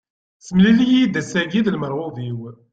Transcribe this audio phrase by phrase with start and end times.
[0.39, 2.39] Ssemlil-iyi-d ass-agi d lmerɣub-iw.